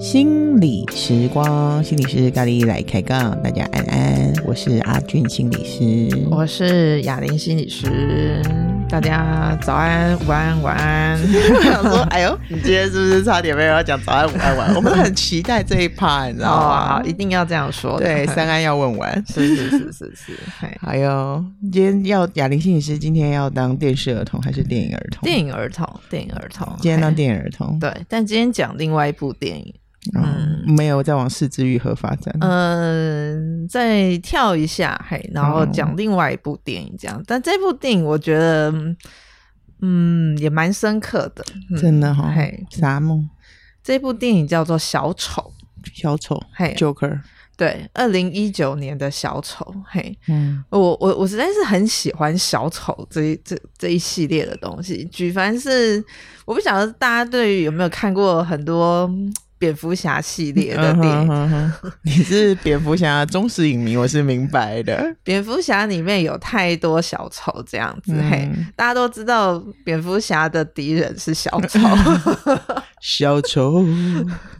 [0.00, 8.40] 心理时光，心理师咖喱来开杠，大家安安，我是阿俊心理师，我是雅玲心理师，
[8.88, 11.18] 大家早安、午安、晚安。
[11.20, 14.74] 我想说， 哎呦，你今天是不是差点没有要讲早安、午安、晚安？
[14.74, 16.98] 我们很期待这一趴，你知道吗？
[16.98, 17.98] 哦、一定要这样说。
[17.98, 20.32] 对， 三安要问完，是是是是是。
[20.80, 25.22] 还有，今天要哑铃心理师今天要当电视儿童还是电影儿童？
[25.22, 26.66] 电影儿童，电影儿童。
[26.80, 27.78] 今天当电影儿童。
[27.78, 29.74] 对，但今天讲另外一部电影。
[30.14, 32.34] 嗯，没有再往四肢愈合发展。
[32.40, 37.18] 嗯，再跳一下，嘿，然后讲另外一部电影，这样。
[37.18, 38.72] 嗯、但这部电影我觉得，
[39.82, 42.32] 嗯，也蛮深刻的，嗯、真的哈、哦。
[42.34, 43.28] 嘿，啥梦？
[43.82, 45.52] 这部电影叫做《小丑》，
[45.92, 47.20] 小丑，嘿，Joker。
[47.56, 55.04] 对，二零一九年的小丑，嘿，嗯，我我我实在是很喜欢小丑这一这这一系列的东西。
[55.06, 56.04] 举凡是，
[56.44, 59.10] 我不晓得大家对于有没有看过很多。
[59.58, 65.14] 蝙蝠侠系列的电影，嗯、哼哼 你是蝙蝠侠忠实影迷，我是明白的。
[65.24, 71.80] 蝙蝠侠里面有太多小丑这样子，嗯、嘿，大家都知道蝙蝠侠的敌人是小丑。
[73.02, 73.84] 小丑，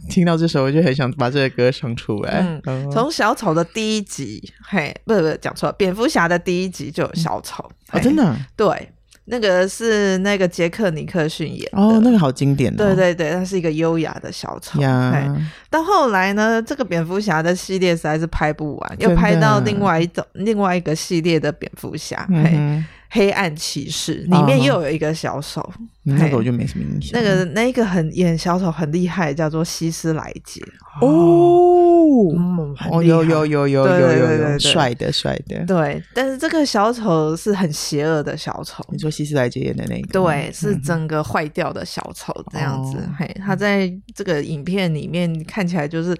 [0.09, 2.59] 听到这首我就很想把这个歌唱出来。
[2.65, 8.89] 嗯，从小丑的第一集，嘿，不不是讲错了，蝙蝠侠的第一集就有小丑啊、哦，真的，对。
[9.29, 12.75] 那个是那个杰克尼克逊演的哦，那个好经典。
[12.75, 14.81] 对对对，他是一个优雅的小丑。
[14.81, 15.35] 呀，
[15.69, 22.25] 到后来呢，这个蝙蝠侠的系列实在是拍不完，又拍到另外一种另外一个系列的蝙蝠侠。
[22.29, 27.19] 嗯黑暗骑士里面又有一个小丑，哦、那个我就没什么印象。
[27.19, 30.61] 那个那个很演小丑很厉害，叫做希斯莱杰
[31.01, 35.65] 哦，嗯、哦，有有有有有有有帅的帅的。
[35.65, 38.85] 对，但是这个小丑是很邪恶的小丑。
[38.91, 40.07] 你说希斯莱杰演的那个？
[40.11, 42.97] 对，是整个坏掉的小丑这样子。
[43.17, 46.15] 嘿、哦，他在这个影片里面看起来就是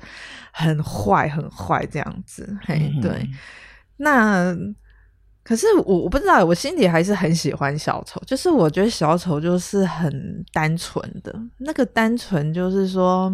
[0.52, 2.58] 很坏很坏这样子。
[2.66, 3.30] 嘿，对，嗯、
[3.98, 4.58] 那。
[5.50, 8.22] 可是我我不知道，我心里还是很喜欢小丑。
[8.24, 13.34] 就是我觉得小丑就是很单纯的，那个单纯就是说，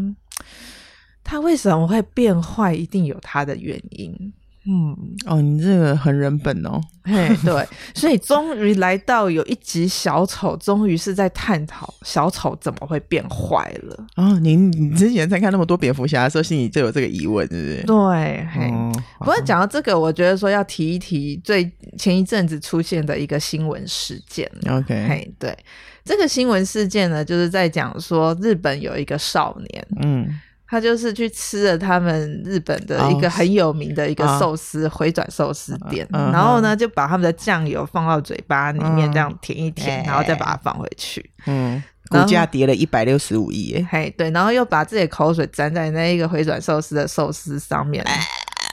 [1.26, 4.34] 他为什么会变坏，一定有他的原因。
[4.66, 4.96] 嗯，
[5.26, 14.08] 哦，你这个很人本哦，嘿，对，所以终于来到有一集小丑，终于是在探讨小丑怎么会变坏了。
[14.16, 17.84] 哦，您你之前在看那么多蝙蝠侠的时候，心里就有这个疑问，是不是？
[17.84, 18.72] 对，嘿。
[18.72, 24.50] 哦、不过讲到这个，我觉得说要提一提最前一阵子出现的一个新闻事件。
[24.68, 25.56] OK，嘿，对，
[26.04, 30.28] 这个新闻事件呢，就是在讲说日本有一个少年，嗯。
[30.68, 41.30] 他就是去吃了他们日本的一个很有名的一个寿司、哦、回转寿司店，嗯、然后呢就把他们的酱油放到嘴巴里面这样舔一舔，嗯、然后再把它放回去。
[41.46, 43.88] 嗯，股价跌了一百六十五亿耶！
[43.90, 48.04] 嘿，对，然后又把自己的口水沾在那一个回转寿司的寿司上面。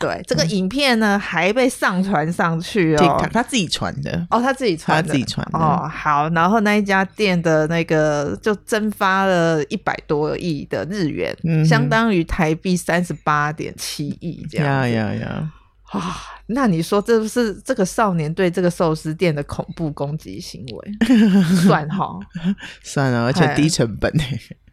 [0.03, 5.89] 对，这个影片呢、嗯、还被上传上去哦，他自己传的哦，他自己传的，他自己传哦。
[5.89, 14.67] 好，然后那一家店的那个就蒸发了一百多亿的日元，嗯、相当于台币三十八点七亿这样。
[14.67, 15.53] 呀呀呀！
[15.93, 20.93] 啊，那你说这是这个少年对这个寿司店的恐怖攻击行为？
[21.67, 22.19] 算哈，
[22.83, 24.11] 算了，而且低成本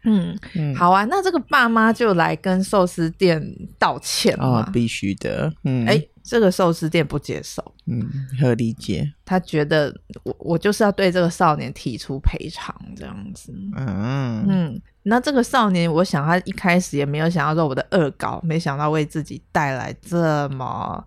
[0.04, 3.42] 嗯，好啊，那这个爸妈就来跟寿司店
[3.78, 5.52] 道歉嘛，哦，必须的。
[5.64, 8.08] 嗯，哎，这个寿司店不接受，嗯，
[8.40, 9.12] 可理解。
[9.24, 13.52] 他觉得我我就是要对这个少年提出赔偿这样子。
[13.76, 21.04] 嗯嗯，那这个少年，我想他一开始也没有想要说我的恶搞，没想到为自己带来这么。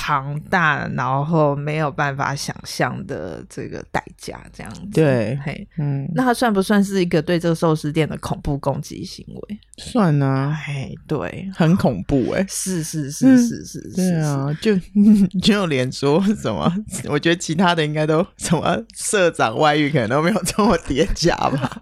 [0.00, 4.88] 庞大，然后没有办法想象的这个代价，这样子。
[4.92, 9.58] 对，嘿，嗯，那他算不算是一个对这个寿司店的恐怖攻击行为？
[9.76, 14.76] 算啊，嘿，对，很恐怖哎，是是是是是，对啊，就
[15.42, 15.90] 就有脸
[16.22, 16.72] 说什么？
[17.08, 21.70] 我觉得其他的应该都什么社长外遇，可能都没有这么叠加吧。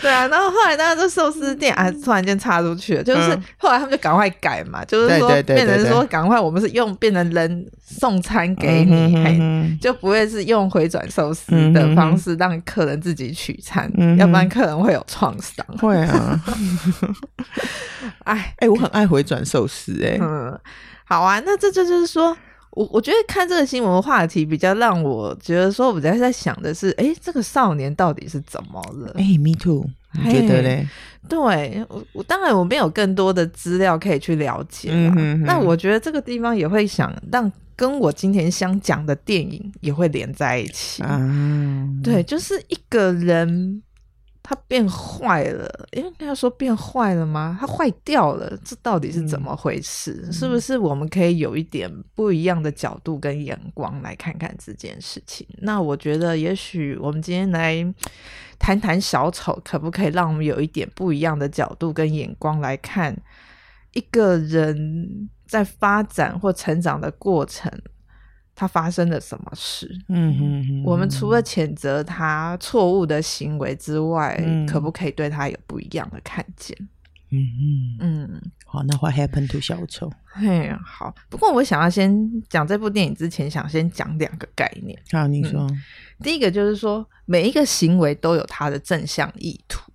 [0.00, 15.66] 对啊，然后后来大家都寿司店啊，突然间插出去了，就是后来他们就赶快改嘛，就是说变成说赶快我们是用变成人送餐给你，就不会是用回转寿司的方式让客人自己取餐，要不然客人会有创伤。
[15.78, 16.40] 会啊，
[18.24, 20.58] 哎哎，我很爱回转寿司哎，嗯，
[21.04, 22.34] 好啊，那这就就是说。
[22.72, 29.12] 我我觉得看这个新闻话题比较让我觉得说，我在在想的是，哎，这个少年到底是怎么了？
[29.16, 30.86] 哎，me too，你觉得嘞？
[31.28, 34.94] 对我，我当然我没有更多的资料可以去了解啦。
[34.94, 35.42] 嗯哼哼。
[35.42, 41.02] 那我觉得这个地方也会想让跟我今天想讲的电影也会连在一起。
[41.06, 43.82] 嗯，对，就是一个人。
[44.42, 47.56] 他变坏了，因为要说变坏了吗？
[47.60, 50.22] 他坏掉了，这到底是怎么回事？
[50.24, 55.46] 嗯、是不是我们可以有一点不一样的角度跟眼光来看看这件事情？
[55.58, 57.94] 那我觉得，也许我们今天来
[58.58, 63.16] 谈谈小丑，可不可以让我们有一点不一样的角度跟眼光来看
[63.92, 67.70] 一个人在发展或成长的过程？
[68.60, 69.90] 他发生了什么事？
[70.08, 76.76] 嗯哼哼，我们除了谴责他错误的行为之外，嗯，可不可以对他有不一样的看见？
[77.30, 77.40] 嗯
[77.98, 78.42] 嗯嗯。
[78.66, 80.12] 好，那 What happened to 小丑？
[80.26, 81.14] 嘿，好。
[81.30, 85.00] 不过我想要先讲这部电影之前，想先讲两个概念。
[85.10, 85.82] 好，你说，嗯。
[86.22, 89.90] 第一个就是说，每一个行为都有它的正向意图。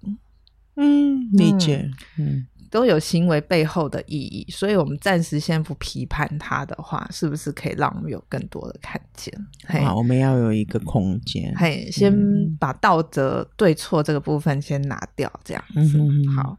[0.78, 1.88] 嗯，理解。
[2.18, 2.48] 嗯。
[2.76, 9.34] 嗯都有行为背后的意义，所以我们暂时先不批判它的话，是不是可以让我们有更多的看见？
[9.82, 11.56] 好，我们要有一个空间。
[11.56, 12.14] 嘿，先
[12.58, 15.98] 把道德对错这个部分先拿掉，这样子。
[15.98, 16.58] 嗯、好，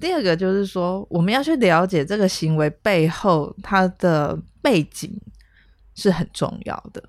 [0.00, 5.14] 第二个就是说，我们要去了解这个行为背后它的背景
[5.94, 7.04] 是很重要的。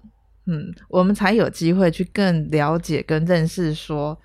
[0.48, 4.20] 嗯，我们才有机会去更了解跟认识说。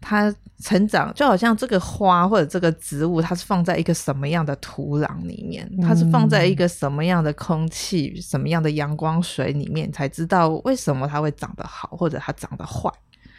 [0.00, 5.70] 它成长就好像这个花或者这个植物，它是放在一个什么样的土壤里面？
[5.82, 12.90] 它是放在一个什么样的空气、嗯、什么样的阳光水里面，才知道为什么它会长得好，或者它长得坏，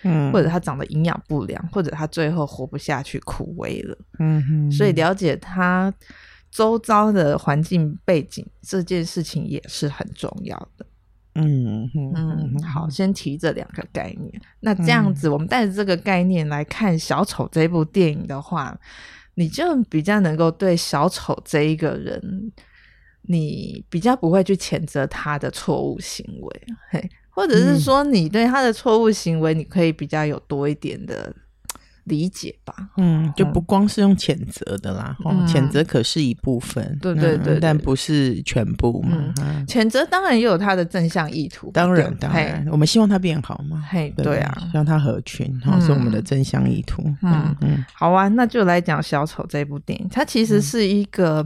[0.04, 3.98] 嗯，或者它长得营养不良，或者它最后活不下去枯萎了。
[4.20, 5.92] 嗯哼，所以了解它
[6.52, 10.86] 周遭的环境背景这件事情也是很重要的。
[11.38, 14.42] 嗯嗯，好，先提这两个概念。
[14.60, 18.78] 那这样子，我们带着这个概念来看《小丑》这部电影的话，
[19.36, 22.52] 你就比较能够对小丑这一个人，
[23.22, 31.36] 你比较不会去谴责他的错误行为，嘿，或者是说，你对他的错误行为，你可以比较有多一点的。
[32.08, 39.34] 理解吧，嗯，就不光是用谴责的啦，哦、嗯，谴责可是一部分，对对对，但不是全部嘛。
[39.68, 47.04] 谴、责当然也有它的正向意图，当然当然，我们希望它变好嘛，嘿，对，啊，希望它合群，然后是我们的正向意图。
[47.22, 47.34] 嗯。
[47.34, 51.46] 嗯，嗯，好啊，那就来讲小丑这部电影，它其实是一个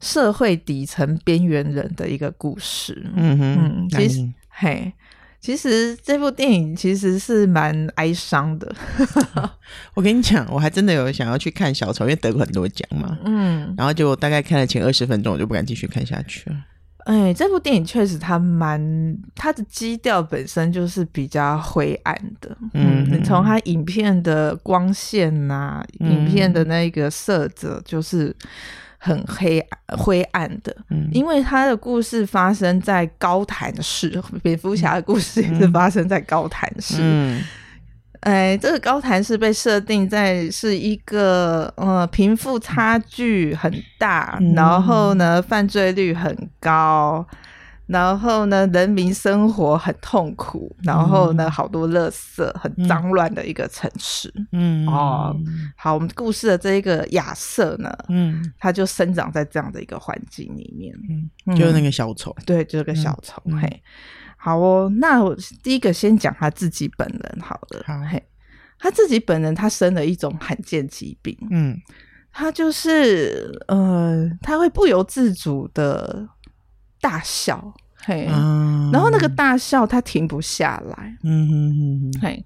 [0.00, 3.06] 社会底层边缘人的一个故事。
[3.14, 4.92] 嗯哼，嗯，其实嘿。
[5.42, 8.72] 其实这部电影其实是蛮哀伤的。
[9.92, 13.18] 我跟你讲，我还真的有想要去看小丑，因为得过很多奖嘛。
[13.24, 16.56] 嗯，然后就大概看了前二十分钟，我就不敢继续看下去了。
[17.06, 18.80] 哎，这部电影确实它蛮，
[19.34, 22.56] 它的基调本身就是比较灰暗的。
[22.74, 28.32] 嗯，你从它影片的光线呐、啊嗯，影片的那个色泽就是。
[29.04, 29.60] 很黑
[29.98, 36.98] 灰暗的，嗯，因为他的故事发生在高谭市，蝙蝠侠的故事也是发生在高谭市。
[37.00, 37.42] 嗯，
[38.20, 47.26] 哎，这个高谭市被设定在是一个呃贫富差距很大，嗯，然后呢犯罪率很高。
[47.92, 50.74] 然后呢，人民生活很痛苦。
[50.82, 54.32] 然后呢，好多垃圾，很脏乱的一个城市。
[54.50, 55.36] 嗯哦，
[55.76, 60.92] 好，我们故事的这一个亚瑟呢，嗯，他就生长在这样的一个环境里面。
[61.46, 62.34] 嗯，就是那个小丑。
[62.46, 63.40] 对，就是个小丑。
[63.44, 63.82] 嗯、嘿，
[64.36, 64.90] 好哦。
[64.96, 67.84] 那我第一个先讲他自己本人好了。
[67.86, 68.22] 好，嘿，
[68.78, 71.36] 他自己本人他生了一种罕见疾病。
[71.50, 71.76] 嗯，
[72.32, 76.26] 他就是呃，他会不由自主的
[77.00, 77.74] 大笑。
[78.04, 82.44] 嘿、嗯，然后那个大笑他停不下来，嗯哼哼哼，嘿，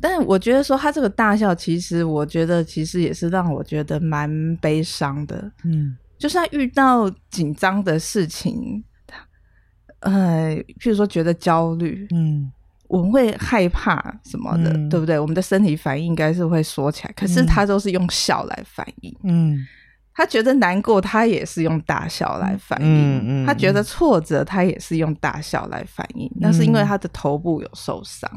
[0.00, 8.82] 但我觉得说他这个大笑，其实我觉得其实也是让我觉得蛮悲伤的，嗯，就是他遇到紧张的事情，
[10.00, 12.50] 呃，譬如说觉得焦虑，嗯，
[12.86, 15.18] 我们会害怕什么的，嗯、对不对？
[15.18, 19.66] 我们的身体反应应该是会缩起来，可是他都是用笑来反应，嗯。
[20.18, 22.88] 他觉得难过，他也是用大笑来反应。
[22.88, 26.28] 嗯嗯、他觉得挫折，他也是用大笑来反应。
[26.40, 28.28] 那、嗯、是因为他的头部有受伤。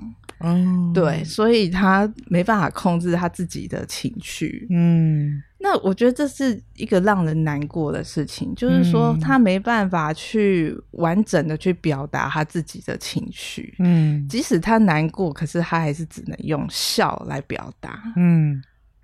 [0.41, 4.67] 嗯，对，所以他没办法控制他自己的情绪。
[4.69, 13.73] 嗯，那我觉得这是一个让人难过的事情，就是说他没办法去完整的去表达他自己的情绪。
[13.79, 18.03] 嗯，即使他难过，可是他还是只能用笑来表达。
[18.15, 18.61] 嗯。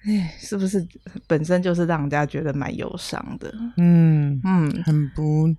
[0.07, 0.87] 哎，是不是
[1.27, 3.53] 本身就是让人家觉得蛮忧伤的？
[3.75, 5.53] 嗯嗯，很不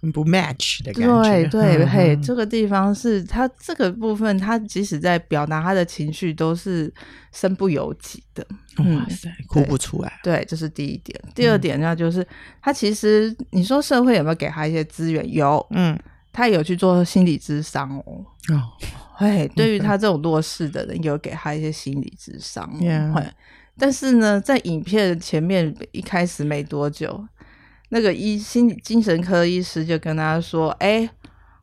[0.00, 1.22] 很不 match 的感觉。
[1.22, 6.90] 对对，嗯、嘿，这个地方是他这个部分，他即使在表达他的情绪，都是
[7.32, 8.46] 身不由己的。
[8.78, 10.20] 哇塞，嗯、哭不出来。
[10.22, 11.20] 对，这是第一点。
[11.34, 12.26] 第二点呢，就是、嗯、
[12.62, 15.30] 他其实你说社会有没有给他一些资源？
[15.30, 15.98] 有，嗯，
[16.32, 18.24] 他有去做心理咨商哦。
[18.48, 18.62] 哦，
[19.18, 22.70] 哎，对于他这种弱势的人，有给他一些心理咨商。
[23.78, 27.26] 但是呢，在影片前面一开始没多久，
[27.90, 31.08] 那个医心理精神科医师就跟他说：“哎。”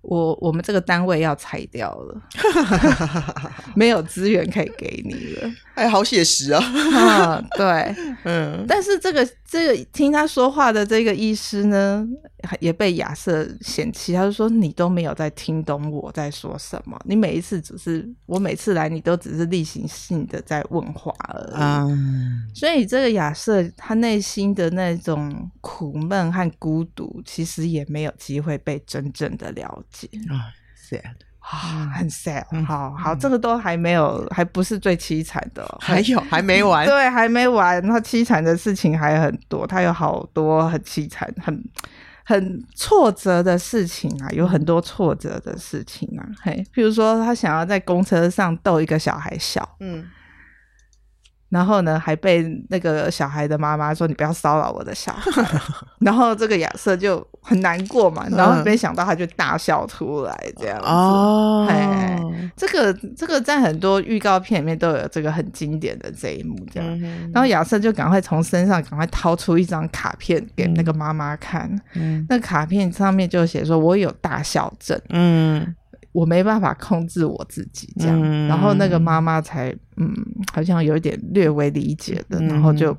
[0.03, 2.22] 我我们这个单位要裁掉了，
[3.75, 5.50] 没有资源可以给你了。
[5.75, 6.62] 哎，好写实啊！
[6.63, 7.95] 嗯，对，
[8.25, 8.63] 嗯。
[8.67, 12.07] 但是这个这个听他说话的这个医师呢，
[12.60, 14.13] 也被亚瑟嫌弃。
[14.13, 21.55] 他就说：“你都没有在听懂我在说什么，你每一次只是我每次来，你都只是例行性的在问话而已。
[21.60, 29.92] 嗯”所以这个亚瑟他内心的那种苦闷和孤独，其实也没有机会被真正的了解
[30.29, 31.01] 啊，sad
[31.39, 32.43] 啊，很 sad。
[32.65, 37.81] 好好，这个都还没有，还不是最凄惨的，还有 还没完，对，还没完。
[37.81, 41.63] 他凄惨的事情还很多，他有好多很凄惨、很
[42.23, 46.23] 很挫折的事情啊，有很多挫折的事情啊。
[46.41, 50.05] 嘿，譬如说，他想要在公车上逗一个小孩笑，嗯。
[51.53, 55.31] 然后呢，还被那个小孩的妈妈说：“你不要骚扰我的小孩。”
[56.01, 60.88] 然后这个亚瑟就很难过嘛，然后没想到他就大笑出来这样子。
[60.88, 66.89] 哦，嘿，这个这个在很多预告片里面都有这个很经典的这一幕，这样。
[67.03, 71.69] 嗯、然后亚瑟就赶快从身上赶快掏出一张卡片给那个妈妈看。
[71.93, 75.75] 嗯，那卡片上面就写说：“我有大笑症。”嗯。
[76.13, 80.13] 我没办法控制我自己，这样，嗯、然后那个妈妈才嗯，
[80.53, 82.96] 好像有一点略微理解的，嗯、然后就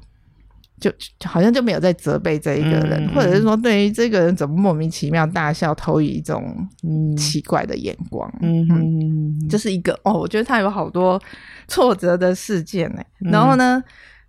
[0.80, 0.92] 就
[1.24, 6.68] 好像就没有在责备这一个人，嗯、或者是说对于这个人怎么莫名其妙大笑，投以一种
[7.16, 11.20] 奇怪的眼光，嗯嗯，这是一个哦，我觉得他有好多
[11.68, 13.80] 挫折的事件呢，然后呢，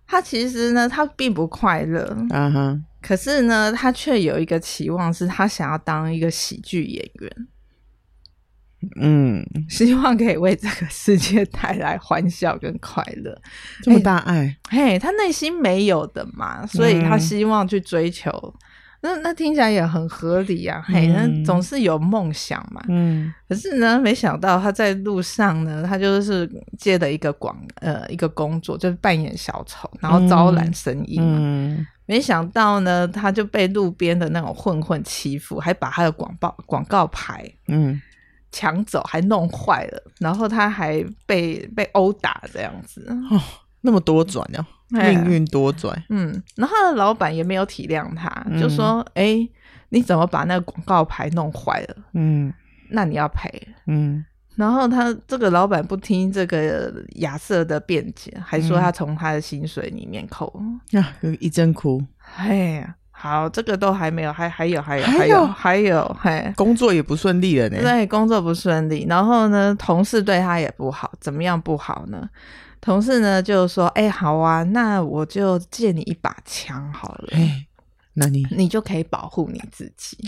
[0.06, 7.48] 他其实呢，他并不快乐，嗯哼，可是呢，他却有一个期望，是他想要当一个喜剧演员。
[9.00, 13.36] 嗯，希望可以为这个世界带来欢笑跟快乐，
[13.82, 18.54] 这么大爱，嘿，他内心没有的嘛，所以他希望去追求，嗯、
[19.00, 31.76] 那那听起来也很合理啊，嗯、嘿，那总是有梦想嘛，嗯，可是呢，没想到他在路上呢，他就是接了一个广呃一个工作，就是扮演小丑，然后招揽生意嘛，嗯。
[31.78, 38.00] 嗯、没想到呢，他就被路边的那种混混欺负，还把他的广告广告牌，嗯。
[38.56, 43.38] 抢走还弄坏了，然后他还被被殴打这样子哦，
[43.82, 46.02] 那么多转呀，啊，命运多转。
[46.08, 49.50] 嗯，然后他的老板也没有体谅他，嗯、就说：“哎、欸，
[49.90, 51.96] 你怎么把那个广告牌弄坏了？
[52.14, 52.50] 嗯，
[52.88, 53.50] 那你要赔。”
[53.86, 60.50] 嗯，然后他这个老板不听这个亚瑟的辩解，还说他从他的薪水里面扣
[60.92, 62.02] 呀，一阵哭。
[62.38, 62.96] 哎呀。
[63.18, 67.78] 好，这个都还没有，还还有，还有，还有，还有，嘿，工作也不顺利了呢。
[67.80, 72.28] 对，工作不顺利，然后呢，同事对他也不好，怎么样不好呢？
[72.80, 77.66] 同事呢就说：“哎，好啊，那我就借你一把枪好了，哎，
[78.12, 80.18] 那你你就可以保护你自己，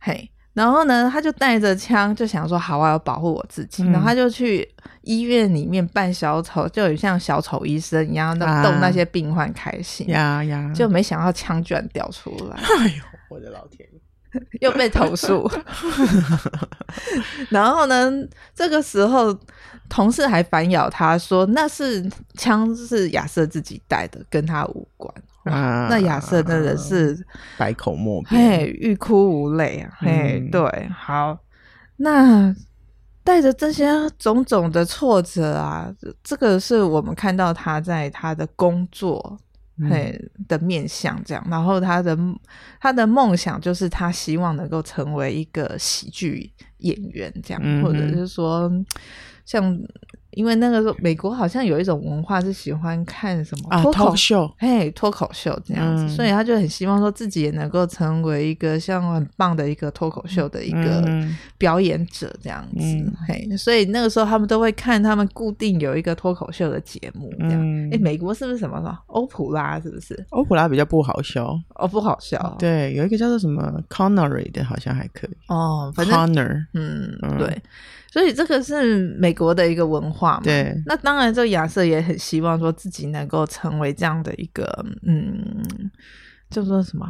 [0.00, 3.84] 嘿。”然后呢，他就带着枪，就想说：“好啊，要保护我自己。
[3.84, 4.68] 嗯”然后他就去
[5.02, 10.08] 医院里面扮小丑，就有像小丑医生一样，那逗那些病患开心。
[10.08, 10.74] 呀呀、啊！
[10.74, 12.56] 就没想到枪居然掉出来。
[12.80, 13.88] 哎呦，我的老天！
[14.60, 15.48] 又被投诉。
[17.50, 18.10] 然后呢，
[18.52, 19.32] 这个时候
[19.88, 22.04] 同事还反咬他说：“那是
[22.36, 25.14] 枪，是亚瑟自己带的，跟他无关。”
[25.48, 27.18] 啊，那亚瑟真的是
[27.56, 31.38] 百口莫辩，嘿，欲哭无泪啊，嘿，嗯、对，好，
[31.96, 32.54] 那
[33.24, 33.86] 带着这些
[34.18, 39.38] 种种的挫折啊，这个是我们看到他在他的工作
[39.90, 42.16] 嘿、嗯、的面向这样，然后他的
[42.80, 48.70] 他的梦想就是他希望能够成为一个喜剧演员这样，嗯、或者是说
[49.44, 49.78] 像。
[50.38, 61.04] 因为那个时候，美国好像有一种文化是喜欢看什么脱口秀，嘿，脱口秀这样子，所以他就很希望说自己也能够成为一个像很棒的一个脱口秀的一个
[61.58, 67.90] 表演者这样子，嘿，所以那个时候他们都会看他们固定有一个脱口秀的节目这样。
[67.90, 69.80] 哎，美国是不是什么什么欧普拉？
[69.80, 71.58] 是不是欧普拉比较不好笑？
[71.74, 72.54] 哦，不好笑。
[72.60, 75.36] 对，有一个叫做什么 Connery 的，好像还可以。
[75.48, 77.60] 哦，反正 Connor，嗯，对。
[78.10, 80.42] 所以这个是美国的一个文化嘛？
[80.42, 80.74] 对。
[80.86, 84.64] 那当然，这个亚瑟也很希望说自己能够成为这样的一个，
[85.06, 85.62] 嗯，
[86.50, 87.06] 叫做什么？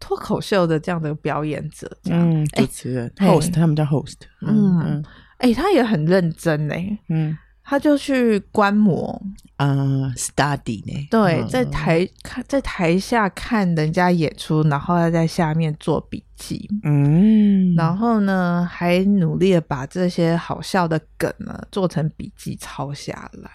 [0.00, 5.04] 脱口秀的这样的表演者，嗯，主持人、欸、host，他们叫 host，嗯嗯，
[5.38, 7.36] 哎、欸，他也很认真哎，嗯，
[7.68, 9.20] 他就去观摩
[9.56, 23.50] 啊、uh,，study 呢，对，在台看，在台下看人家演出，然后他在下面做笔记，嗯，然后呢，还努力的把这些好笑的梗呢做成笔记抄下来。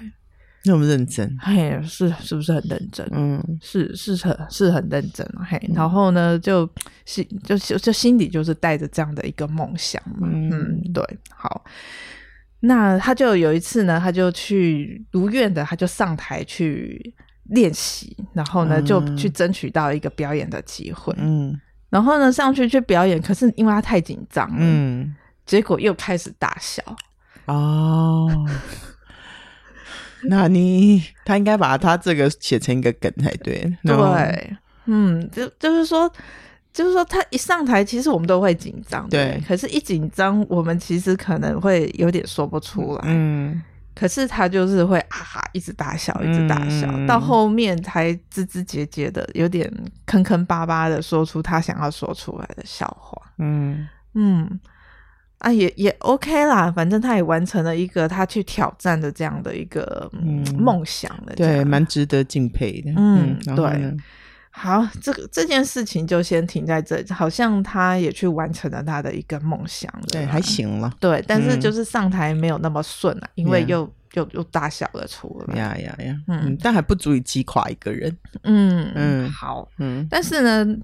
[0.65, 3.05] 那么认真，嘿，是是不是很认真？
[3.11, 6.69] 嗯，是是很是很认真，嘿，然后呢，就
[7.05, 11.65] 心就就就心里就是带着这样的一个梦想嘛，嗯，嗯，对，好，
[12.65, 17.13] 那他就有一次呢，他就去如愿的，他就上台去
[17.49, 25.13] 练习，然后呢，就去争取到一个表演的机会，嗯，然后呢，上去去表演，可是因为他太紧张了，嗯，
[25.45, 26.81] 结果又开始大笑，
[27.45, 28.29] 哦。
[30.25, 33.69] 那你他应该把他这个写成一个梗才对。
[33.83, 36.09] 对，嗯，就就是说，
[36.73, 39.39] 就是说，他一上台，其实我们都会紧张，对。
[39.47, 43.01] 可是，一紧张，我们其实可能会有点说不出来。
[43.05, 43.61] 嗯。
[43.95, 49.71] 可是他就是会啊哈，一直大笑，一直大笑，嗯、到后面才吱吱节节的，有点
[50.07, 53.21] 坑坑巴巴的说出他想要说出来的笑话。
[53.37, 54.59] 嗯嗯。
[55.37, 60.09] 啊，也也 OK 啦，反正他也完成了一个他去挑战的这样的一个
[60.57, 62.93] 梦想了，对，蛮值得敬佩的。
[62.95, 63.95] 嗯，对。
[64.55, 70.93] 好，这个这件事情就先停在这里，好像他也去完成了他的一个梦想了，对，还行了。
[70.99, 78.15] 对，但是就是上台没有那么顺啊，因为又又又大小了出来，呀呀呀，嗯，但还不足以击垮一个人。
[78.43, 80.77] 嗯嗯，好，嗯，但是呢。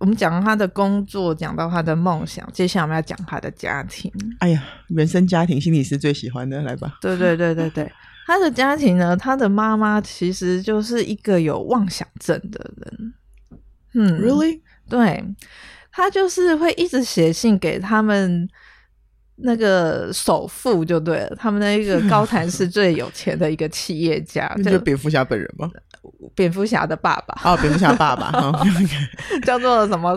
[0.00, 4.12] 我们讲他的工作，讲到他的梦想，接下来我们要讲他的家庭。
[4.40, 6.98] 哎呀，原生家庭，心理师最喜欢的，来吧。
[7.00, 7.90] 对对对对对，
[8.28, 13.14] 他的家庭呢，他的妈妈其实就是一个有妄想症的人。
[13.94, 14.60] 嗯，Really？
[14.86, 15.24] 对，
[15.90, 18.46] 他就是会一直写信给他们
[19.36, 25.70] 那个首富，就对了，他们那一个高谭市最有钱的一个企业家， 就蝙蝠侠本人吗？
[26.34, 28.30] 蝙蝠侠的爸爸哦，蝙蝠侠爸爸
[29.42, 30.14] 叫做什么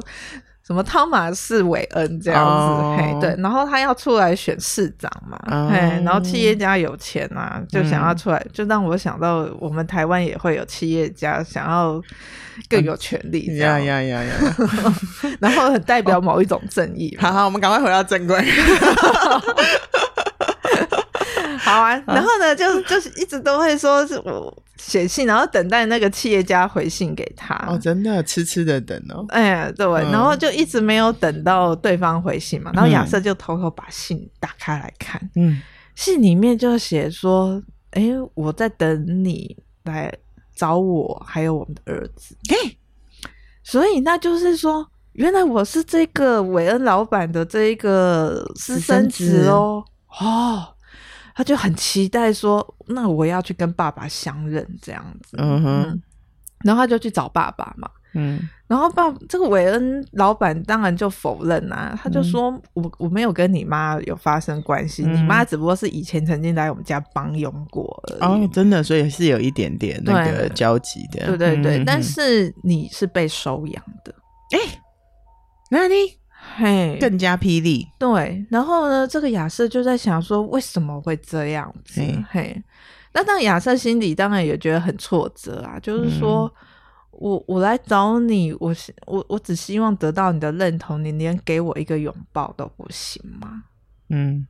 [0.71, 12.01] 什么汤马士·韦恩这样子，哦、嘿，对，然后他要出来选市长嘛，哦、嘿，然后企业家有钱啊，就想要出来，嗯、就让我想到我们台湾也会有企业家想要
[12.69, 14.34] 更有权利，呀呀呀呀，
[15.41, 17.17] 然后很代表某一种正义。
[17.19, 18.41] 好好，我们赶快回到正轨。
[21.71, 27.55] 好啊， 然后呢，就就是一直都会说是我写信，然后等待那个企业家回信给他。
[27.67, 29.25] 哦，真的痴痴的等哦。
[29.29, 32.71] 哎呀，对，嗯、然后就一直没有等到对方回信嘛。
[32.73, 35.62] 然后亚瑟就偷偷把信打开来看，嗯，
[35.95, 40.12] 信里面就写说：“哎，我在等你来
[40.55, 42.75] 找我，还有我们的儿子。”哎，
[43.63, 49.84] 所以那就是说，原来我是这个韦恩老板的这一个私生子哦。
[50.19, 50.67] 哦。
[51.41, 55.36] 他就很期待说：“那我要去跟爸爸相认，这样子。
[55.39, 56.01] 嗯哼”嗯，
[56.63, 57.89] 然后他就去找爸爸嘛。
[58.13, 71.25] 嗯，然后爸这个韦恩老板当然就否认啊，他就说：“嗯、我我没有跟你妈有发生关系，嗯、你妈只不过是以前曾经来我们家帮佣过而已。”哦，真的，所以是有一点点那个交集的。
[71.25, 74.13] 对对对，嗯、但是你是被收养的。
[74.51, 74.60] 哎，
[75.71, 76.20] 那你？
[76.58, 77.88] 嘿，更加霹雳。
[77.99, 82.01] 对，然后呢，这个亚瑟就在想说，为什么会这样子？
[82.01, 82.63] 嘿，嘿，
[83.13, 86.65] 那当亚瑟心里当然也觉得很挫折啊，就是说、嗯、
[87.12, 88.75] 我我来找你，我
[89.06, 93.63] 我我只希望得到你的认同，你连给我一个拥抱都不行吗？
[94.10, 94.45] 嗯，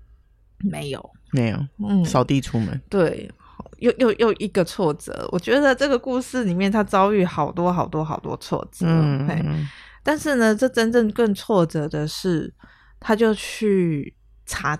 [0.60, 3.30] 没有，没有，嗯，扫地出门，对，
[3.77, 5.27] 又又又一个挫折。
[5.32, 9.67] 我觉得这个故事里面，他遭遇好多好多好多挫折，嗯。
[10.01, 12.51] 嘿但是呢，这真正更挫折的是，
[12.99, 14.15] 他就去
[14.47, 14.75] 查，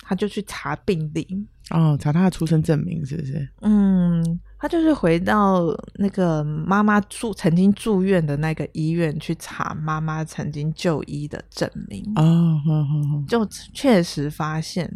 [0.00, 3.46] 他就去查病历哦，查他的出生证明是不是？
[3.60, 5.64] 嗯，他就是回到
[5.96, 12.58] 那个妈妈住曾经住院的那个医院去查妈妈曾经就医的证明哦，
[13.28, 14.90] 就确实发现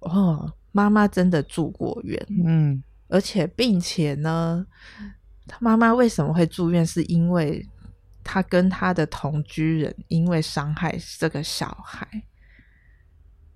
[0.00, 4.66] 哦，妈妈真的住过院，嗯，而且并且呢，
[5.46, 7.64] 他妈妈为什么会住院，是因为。
[8.22, 12.06] 他跟他的同居人因为伤害这个小孩，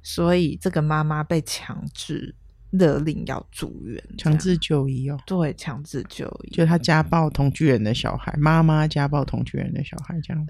[0.03, 2.35] 所以这个妈妈被强制
[2.71, 5.19] 勒令要住院，强制就医哦。
[5.27, 10.47] 对，强制就医，就他家暴同居人的小孩，妈妈家暴同居人的小孩这样。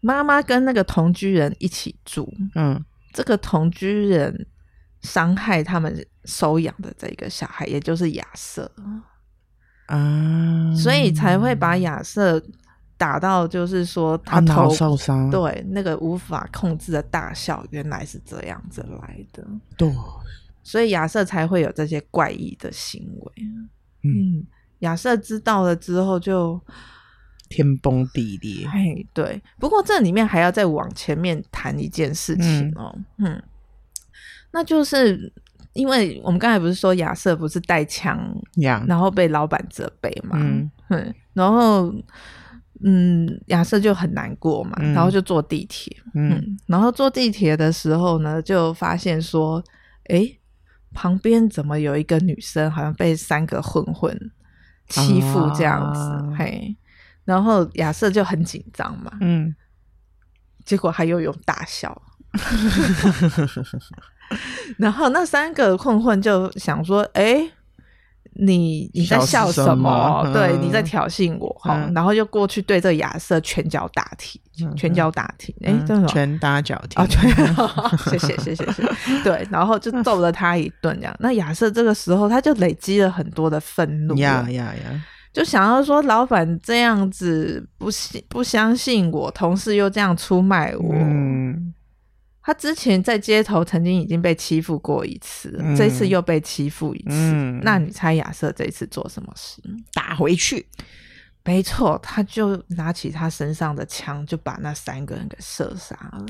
[0.00, 4.46] 妈妈跟那个同居人一起住，嗯，这个同居人
[5.00, 8.70] 伤害他们收养的这个小孩，也就是亚瑟
[9.86, 12.40] 啊，所以才会把亚瑟。
[12.98, 19.46] 打到就是说他头受伤，对那个无法控制的大笑，原来是这样子来的。
[19.76, 19.90] 对，
[20.64, 23.32] 所以亚瑟才会有这些怪异的行为。
[24.02, 24.44] 嗯，
[24.80, 26.60] 亚瑟知道了之后就
[27.48, 28.66] 天崩地裂。
[28.66, 29.40] 哎，对。
[29.58, 32.92] 不过这里面还要再往前面谈一件事情哦。
[33.18, 33.42] 嗯，嗯，
[34.50, 35.32] 那就是
[35.72, 38.18] 因为我们刚才不是说亚瑟不是带枪.
[38.86, 40.36] 然后被老板责备嘛。
[40.40, 41.94] 嗯，嗯，然后
[42.82, 45.96] 嗯，亚瑟就很难过嘛，嗯、然后就坐地铁。
[46.14, 49.62] 嗯，嗯，然后坐地铁的时候呢，就发现说，
[50.04, 50.34] 哎。
[50.94, 54.18] 旁边怎么有一个女生，好像被三个混混
[54.88, 56.74] 欺负这样子，啊、嘿，
[57.26, 59.54] 然后亚瑟就很紧张嘛，嗯，
[60.64, 62.00] 结果他又有大笑，
[64.78, 67.52] 然后那三个混混就想说，哎、欸。
[68.34, 70.22] 你你在笑什么？
[70.24, 77.30] 什么对，你在挑衅我哈，嗯、然后就过去对这亚瑟拳脚打踢，嗯、拳脚打踢，哎、嗯，这拳打脚踢啊， 拳，
[78.10, 81.16] 谢谢谢谢谢谢，对，然后就揍了他一顿，这样。
[81.18, 90.94] 那亚瑟这个时候他就累积了很多的愤怒，呀呀呀，就想要说老板这样子不信不相信我，同事又这样出卖我。
[90.94, 91.74] 嗯
[92.48, 97.08] 他之前在街头曾经已经被欺负过一次，嗯、这次又被欺负一次。
[97.10, 99.60] 嗯、那你猜亚瑟这一次做什么事？
[99.92, 100.66] 打回去？
[101.44, 106.26] 没错，他就拿起他身上的枪，就把那三个人给射杀了。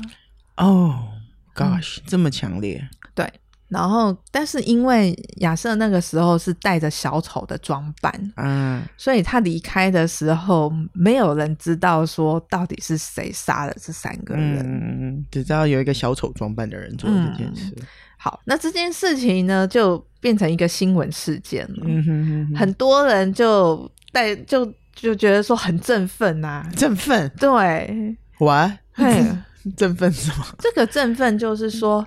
[0.57, 1.07] 哦、
[1.55, 2.85] oh，gosh，、嗯、这么强烈？
[3.15, 3.25] 对。
[3.69, 17.71] 然后，但是因为亚瑟那个时候是带着小丑的装扮，嗯，所以他离开的时候，没有人知道说到底是谁杀了这三个人，嗯，只知道有一个小丑装扮的人做了这件事。
[17.77, 17.83] 嗯、
[18.17, 29.23] 好，那这件事情呢，就变成一个新闻事件了，嗯、哼哼哼很多人就带就就觉得说很振奋啊， 振奋，对，我嘿，
[29.77, 30.45] 振奋什么？
[30.57, 32.03] 这个振奋就是说。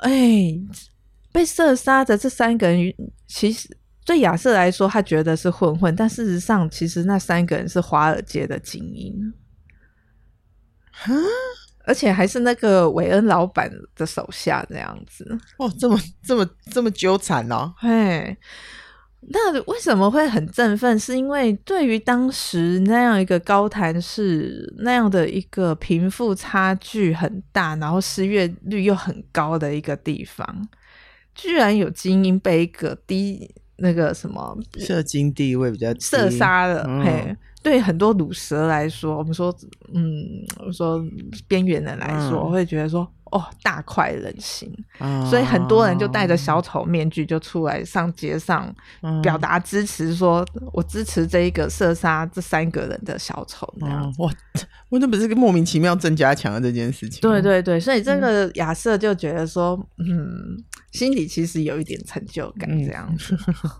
[0.00, 0.10] 哎，
[1.32, 2.92] 被射杀的这三个人，
[3.26, 3.68] 其实
[4.04, 9.32] 对亚瑟来说，他觉得是混混，但事实上，其实那三个人是华尔街的精英，
[10.90, 11.12] 哈，
[11.84, 15.38] 而且还是那个韦恩老板的手下这样子。
[15.58, 18.36] 哦，这么这么这么纠缠哦，嘿。
[19.32, 20.98] 那为什么会很振奋？
[20.98, 30.68] 是因为对于当时那样一个高谈式那样的一个贫富差距很大，然后失业率又很高的一个地方，
[31.34, 37.36] 居然有精英被一个低那个什么社经地位比较射杀了，嗯、嘿。
[37.62, 39.54] 对很多鲁蛇来说，我们说，
[39.92, 40.26] 嗯，
[40.64, 40.98] 我说
[41.46, 48.72] 边缘人来说，会觉得说，哦，大快人心，哦、所以很多人就戴着小丑面具就出来上街上，
[49.22, 54.14] 表达支持说，说、嗯、我支持这一个射杀这三个人的小丑那样。
[54.18, 54.30] 哇，
[54.90, 57.20] 我那不是个莫名其妙增加强的这件事情。
[57.20, 60.56] 对对对，所以这个亚瑟就觉得说，嗯，
[60.90, 63.36] 心里其实有一点成就感这样子。
[63.46, 63.70] 嗯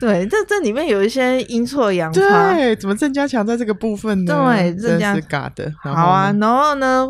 [0.00, 2.54] 对，这这里面有一些阴错阳差。
[2.54, 4.34] 对，怎么郑家强在这个部分呢？
[4.34, 5.72] 对，郑家是嘎的。
[5.78, 7.06] 好啊，然后呢，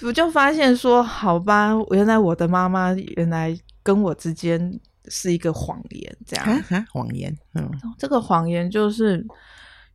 [0.00, 6.46] 我就发现说，好吧，原来我的妈妈原来跟我之间是一个谎言，这样。
[6.46, 7.36] 啊啊，谎言。
[7.54, 9.26] 嗯，这个谎言就是。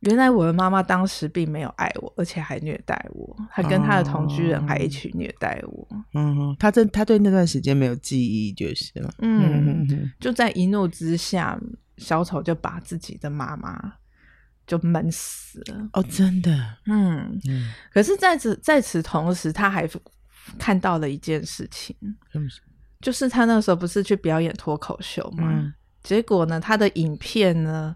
[0.02, 3.36] 原来我的妈妈当时并没有爱我，而且还虐待我。
[3.50, 5.88] 还跟她的同居人还一起虐待我。
[6.14, 9.10] 嗯，她这她对那段时间没有记忆就是了。
[9.18, 11.60] 嗯，嗯就在一怒之下，
[11.98, 13.94] 小丑就把自己的妈妈
[14.68, 15.90] 就闷死了。
[15.94, 16.52] 哦，真的。
[16.86, 17.74] 嗯嗯。
[17.92, 19.90] 可是在此在此同时，他还
[20.60, 21.96] 看到了一件事情，
[22.36, 22.48] 嗯、
[23.02, 25.50] 就是他那时候不是去表演脱口秀吗？
[25.50, 27.96] 嗯、结果呢，他的影片呢？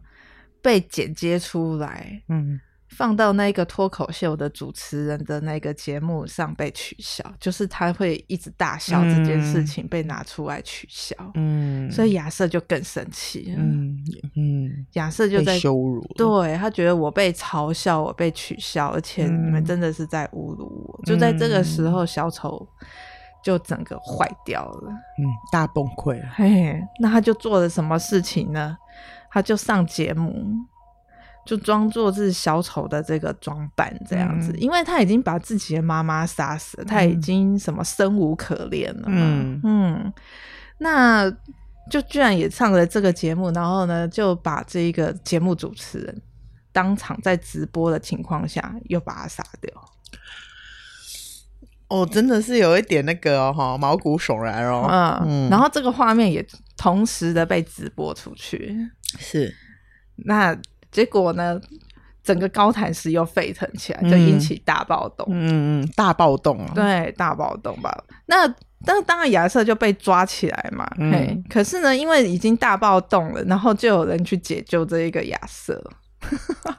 [0.64, 2.62] 被剪接出来，嗯，
[2.96, 13.98] 放到那个脱口秀的主持人的那个节目上被取消，就是他会一直大笑这件事情被拿出来取消，嗯，所以亚瑟就更生气，嗯
[14.36, 21.00] 嗯，亚瑟就在羞辱，对，他觉得我被嘲笑，我被取消，而且你们真的是在侮辱我。
[21.04, 22.68] 嗯，就在这个时候，小丑
[23.42, 26.22] 就整个坏掉了，嗯，大崩溃。
[26.36, 28.78] 嘿，那他就做了什么事情呢？
[29.34, 30.46] 他就上节目，
[31.52, 39.04] 就装作是小丑的这个装扮这样子，嗯、因为他已经把自己的妈妈杀死了，嗯、他已经什么生无可恋了。
[39.08, 40.14] 嗯嗯，
[40.78, 41.30] 那
[41.90, 46.22] 就居然也上了这个节目，然后呢，就把这一个节目主持人
[46.72, 49.74] 当场在直播的情况下又把他杀掉。
[51.90, 54.88] 哦，真的是有一点那个哦，毛骨悚然哦。
[54.90, 58.90] 嗯，嗯，然后这个画面也同时的被直播出去。
[59.20, 59.54] 是，
[60.16, 60.58] 那
[60.92, 61.60] 结果呢？
[62.24, 65.26] 整个高谭市又沸腾起来，就引起大暴动。
[65.32, 66.72] 嗯嗯，大暴动啊！
[66.76, 67.92] 对，大暴动吧。
[68.28, 68.46] 那
[68.86, 70.88] 那当然亚瑟就被抓起来嘛。
[71.00, 75.84] 嗯、嘿，可是呢，因为已经大暴动了，然后就有人去解救这一个亚瑟，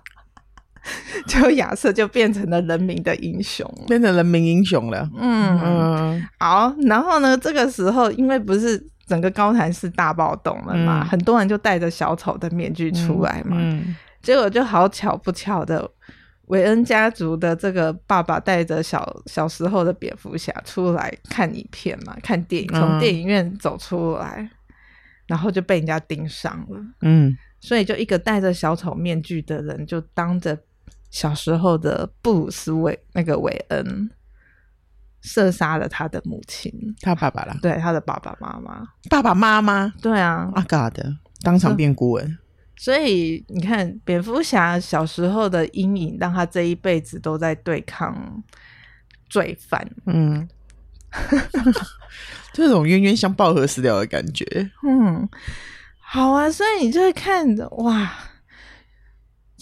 [1.26, 5.10] 就亚瑟就变成了人民的英雄，变成人民英雄了。
[5.18, 6.72] 嗯嗯，好。
[6.82, 13.56] 然后呢，这个时候因为不是整个高谭市大暴动了嘛，嗯、很多人就戴着小丑的面具出来嘛。
[14.22, 15.90] 结果就好巧不巧的，
[16.46, 24.50] 韦恩家族的这个爸爸带着小小时候的蝙蝠侠出来看影片嘛，看电影，从电影院走出来，嗯、
[25.26, 26.80] 然后就被人家盯上了。
[27.00, 30.56] 嗯，所以就一个戴着小丑面具的人，就当着
[31.10, 34.10] 小时候的布鲁斯韦那个韦恩，
[35.22, 42.28] 射杀了他的母亲，他爸爸啦，对，他的爸爸妈妈，爸爸妈妈，对啊，阿嘎的，当场变孤儿。
[42.76, 48.42] 所以你看，蝙蝠侠小时候的阴影，让他这一辈子都在对抗
[49.28, 49.88] 罪犯。
[50.06, 50.48] 嗯，
[52.52, 54.44] 这种冤冤相报何时了的感觉。
[54.82, 55.28] 嗯，
[56.00, 58.10] 好啊，所以你就会看着哇，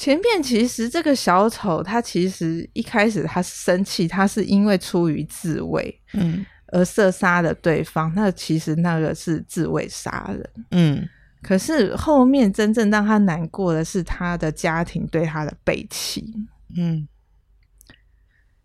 [0.01, 8.11] 前面其实这个小丑他其实一开始他生气，他是因为出于自卫，嗯，而射杀了对方。
[8.17, 11.07] 那其实那个是自卫杀人，嗯。
[11.43, 16.35] 可是后面真正让他难过的是他的家庭对他的背弃，
[16.79, 17.07] 嗯，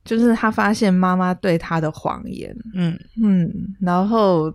[0.06, 2.98] 就是他发现妈妈对他的谎言，嗯。
[3.22, 4.54] 嗯，然后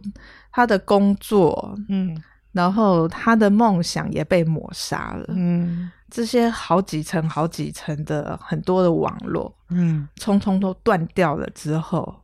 [0.50, 2.16] 他的工作，嗯，
[2.52, 12.22] 然后他的梦想也被抹杀了，嗯，这些好几层好几层的很多的网络，嗯，匆匆都断掉了之后，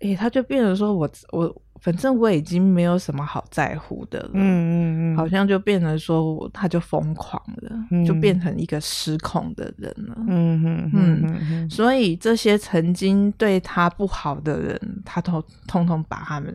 [0.00, 1.62] 诶、欸，他就变成说我我。
[1.82, 16.52] 反正我已经没有什么好在乎的了，嗯嗯嗯，好像就变成说他就疯狂了，嗯、就变成一个失控的人了，嗯嗯嗯嗯，所以这些曾经对他不好的人，他都通通把他们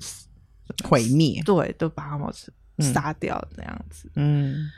[0.84, 2.28] 毁灭，对，都把他们
[2.80, 4.54] 杀掉这样子，嗯。
[4.54, 4.72] 嗯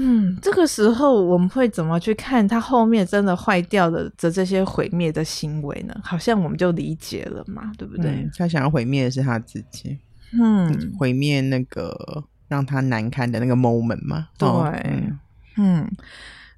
[0.00, 6.00] 嗯，这个时候我们会怎么去看他后面真的坏掉的这这些毁灭的行为呢？
[6.04, 8.08] 好像我们就理解了嘛，对不对？
[8.12, 9.98] 嗯，他想要毁灭的是他自己，
[10.40, 14.28] 嗯，毁灭那个让他难堪的那个 moment 嘛。
[14.38, 14.48] 对，
[14.84, 15.18] 嗯，
[15.56, 15.90] 嗯，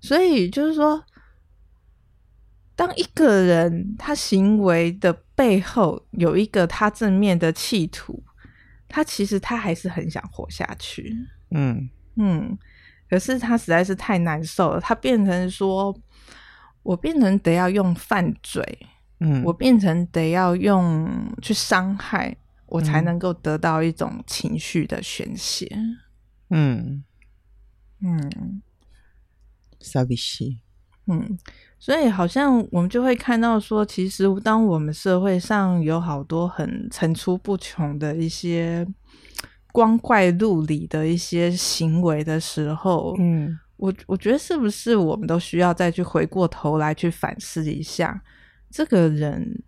[0.03, 1.03] 所以就是说，
[2.76, 8.22] 当一个人他行为的背后有一个他正面的企图，
[8.87, 11.16] 他其实他还是很想活下去。
[11.53, 12.59] 嗯嗯。
[13.10, 15.92] 可是他实在是太难受了，他变成说，
[16.84, 18.86] 我变成得要用犯罪，
[19.18, 21.10] 嗯，我变成得要用
[21.42, 25.68] 去伤害，我才能够得到一种情绪的宣泄，
[26.50, 27.02] 嗯。
[28.02, 28.62] 嗯，
[29.78, 30.60] 傻逼西，
[31.06, 31.36] 嗯，
[31.78, 38.86] 所以好像我们就会看到说，其实当我们社会上有好多很层出不穷的一些。
[39.72, 48.22] 光怪陆离的一些行为的时候，嗯，我我觉得是不是我们都需要再去回过头来去反思一下，
[48.70, 49.62] 这个人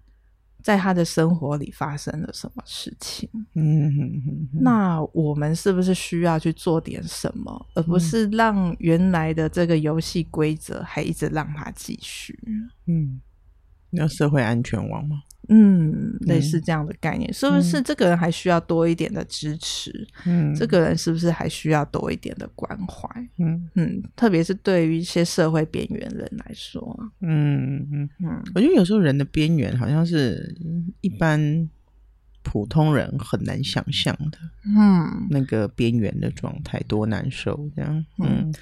[0.62, 3.29] 在他的生活里发生了什么事情？
[3.55, 12.38] 嗯那我们是不是需要去做点什么，而不是让原来的这个游戏规则还一直让他继续？
[12.87, 13.21] 嗯，
[13.91, 15.23] 要社会安全网吗？
[15.48, 20.07] 嗯，类似这样的概念，嗯、是不是这个人还需要多一点的支持？
[20.24, 23.09] 嗯，这个人是不是还需要多一点的关怀？
[23.38, 30.57] 嗯嗯，特别是对于一些社会边缘人来说，嗯嗯嗯，我觉得有时候人的边缘好像是
[31.00, 31.68] 一般
[32.42, 34.38] 普通人很难想象的。
[34.64, 38.07] 嗯，那个边缘的状态多难受，这样。
[38.18, 38.28] 嗯。
[38.44, 38.55] 嗯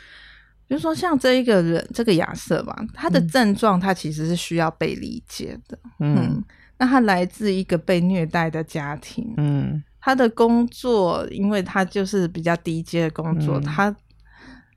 [0.70, 5.76] 就是说，像这一个人，这个亚瑟吧，他的症状，他其实是需要被理解的。
[5.98, 6.44] 嗯，嗯，
[6.80, 9.34] 那他来自一个被虐待的家庭。
[9.36, 13.96] 嗯，他的工作，因为他就是比较低阶的工作，嗯、他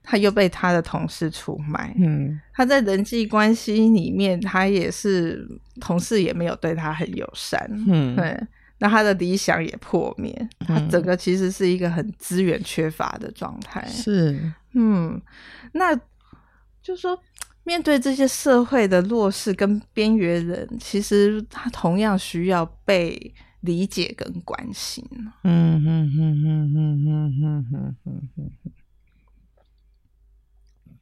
[0.03, 1.95] 他又被他的同事出卖。
[1.97, 5.47] 嗯，他在人际关系里面，他也是
[5.79, 7.65] 同事也没有对他很友善。
[7.87, 8.37] 嗯，对，
[8.79, 13.81] 那他的理想也破灭，嗯、他整个其实是一个很资源缺乏的状态。
[13.87, 14.51] 是。
[14.73, 15.21] 嗯，
[15.71, 15.97] 那
[16.81, 17.17] 就说，
[17.63, 25.03] 面对这些社会的弱势跟边缘人，其实他同样需要被理解跟关心。
[25.43, 28.51] 嗯嗯嗯嗯嗯嗯嗯嗯嗯嗯。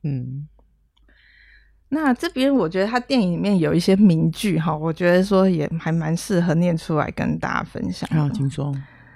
[0.04, 0.48] 嗯，
[1.90, 8.10] 那这边我觉得他电影里面有一些名句哈，我觉得说也还蛮适合念出来跟大家分享。
[8.18, 8.76] 啊，请说。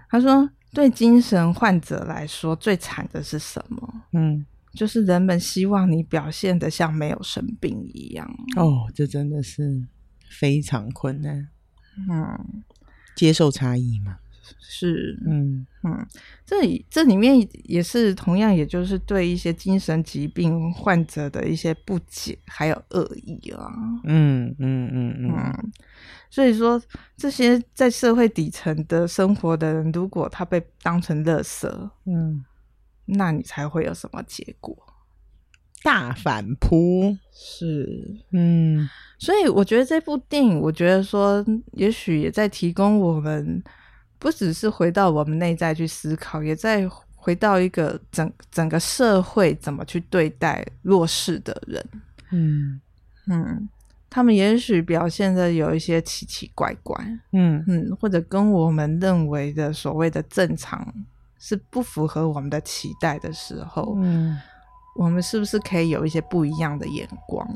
[0.09, 0.49] 他说。
[0.73, 3.93] 对精神患者来说，最惨的是什么？
[4.11, 8.29] 嗯，就是人们希望你表现的像没有生病一样。
[8.57, 9.81] 哦，这真的是
[10.29, 11.47] 非常困难。
[12.09, 12.63] 嗯，
[13.15, 14.17] 接受差异嘛。
[14.59, 16.05] 是，嗯嗯，
[16.45, 23.71] 这里这里面也是同样，也就是对一些精神疾病患者的一些不解还有恶意啊，
[24.03, 25.71] 嗯嗯嗯嗯，
[26.29, 26.79] 所以说
[27.17, 31.67] 这些在社会底层的生活的人，如果他被当成垃圾，
[32.05, 32.43] 嗯，
[33.05, 34.75] 那你才会有什么结果？
[35.83, 38.89] 大反扑是，嗯，
[39.19, 43.63] 所以我觉得这部电影，我觉得说，也许也在提供我们。
[44.17, 51.85] 不只是回到我们内在去思考，也在回到一个整整个社会怎么去对待弱势的人。
[52.31, 52.81] 嗯
[53.27, 53.69] 嗯，
[54.09, 56.95] 他们也许表现的有一些奇奇怪怪，
[57.33, 60.91] 嗯嗯，或者跟我们认为的所谓的正常
[61.37, 64.37] 是不符合我们的期待的时候，嗯，
[64.95, 67.47] 我们是不是可以有一些不一样的眼光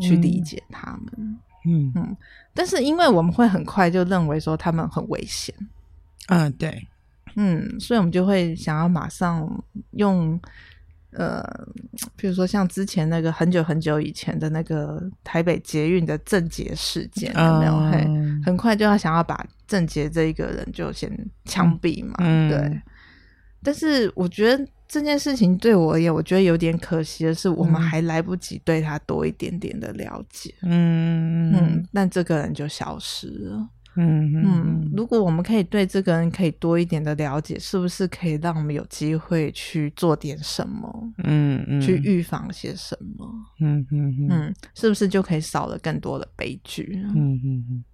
[0.00, 1.38] 去理解他们？
[1.64, 2.16] 嗯嗯，
[2.52, 5.54] 但是因为我们会很快就认为说他们很危险。
[6.26, 6.86] 嗯，对，
[7.36, 9.48] 嗯，所以我们就会想要马上
[9.92, 10.38] 用，
[11.12, 11.42] 呃，
[12.16, 17.78] 比如说像之前那个很久很久以前的那个台北捷运的郑捷事件，有没有？
[17.90, 21.10] 嘿、嗯，很快就要想要把郑捷这一个人就先
[21.44, 22.82] 枪毙嘛，嗯、对。
[23.62, 33.68] 但是我觉得这件事情对我而言，我觉得有点可惜的是，我们还来不及对他多一点点的了解，嗯嗯，但这个人就消失了。
[33.94, 41.12] 嗯嗯，如果我们可以对这个人可以多一点的了解，是不是可以让我们有机会去做点什么？
[41.24, 43.30] 嗯嗯，去预防些什么？
[43.60, 47.02] 嗯嗯嗯，是不是就可以少了更多的悲剧？
[47.14, 47.84] 嗯嗯嗯。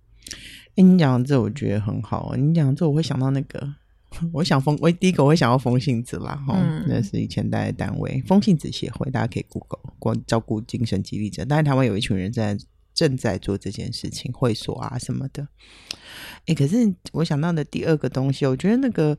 [0.76, 2.36] 哎，你讲这我觉得很好。
[2.36, 3.74] 你讲这我会想到那个，
[4.32, 6.34] 我想封，我第一个我会想要封信子啦。
[6.46, 11.44] 哈、嗯，那是以前待的单位封信子协会，大家可以 Google 关照顾精神疾病者。
[11.44, 12.58] 但是，台湾有一群人在。
[12.94, 15.46] 正在做这件事情，会所啊什么的，
[16.46, 19.16] 哎，可是我想到的第二个东西，我觉得那个，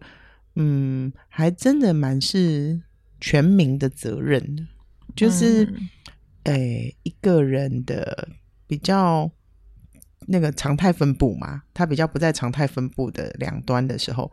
[0.58, 2.82] 嗯，还真的蛮是
[3.22, 4.68] 全民的责任，
[5.16, 5.64] 就是，
[6.44, 8.28] 哎、嗯，一个人的
[8.68, 9.32] 比较
[10.28, 14.30] 那个常态分布嘛，他比较不在常态分布的两端的时候。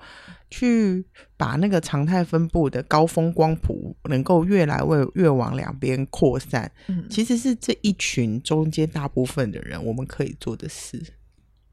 [0.48, 1.04] 去
[1.36, 11.02] 把那个常态分布的高峰光谱能够越来越越往两边扩散，嗯，其实是这一群中间大部分的人我们可以做的事，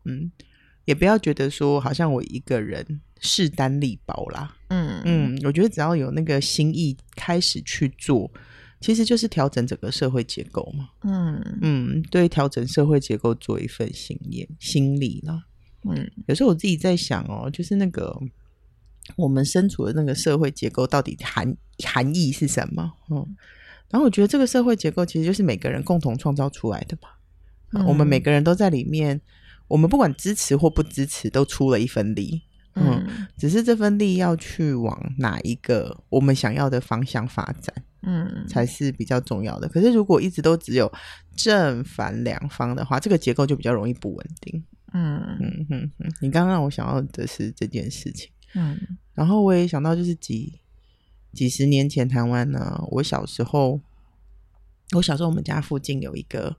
[0.06, 0.32] 嗯，
[0.86, 5.02] 也不要觉得说好像我一个人势单力薄啦，嗯。
[5.06, 8.32] 嗯，我觉得只要有那个心意开始去做，
[8.82, 11.60] 其实就是调整整个社会结构嘛，嗯。
[11.62, 15.44] 嗯，对，调整社会结构做一份心念心力了，
[15.88, 18.20] 嗯，有时候我自己在想哦，就是那个。
[19.16, 22.92] 我们身处的那个社会结构到底含含义是什么？
[23.10, 23.36] 嗯，
[23.90, 27.10] 然后我觉得这个社会结构其实就是每个人共同创造出来的嘛。
[27.74, 29.20] 嗯，我们每个人都在里面，
[29.68, 32.42] 我们不管支持或不支持，都出了一份力。
[32.76, 33.06] 嗯，
[33.38, 39.68] 只是这份力要去往哪一个我们想要的方向发展，嗯，才是比较重要的。
[39.68, 40.92] 可是如果一直都只有
[41.36, 44.64] 正反两方的话，这个结构就比较容易不稳定。
[44.92, 48.32] 嗯嗯嗯嗯，你刚刚让我想到的是这件事情。
[48.56, 48.80] 嗯，
[49.14, 50.60] 然后我也想到，就是几
[51.34, 53.80] 几十年前台湾呢，我小时候，
[54.92, 56.56] 我小时候我们家附近有一个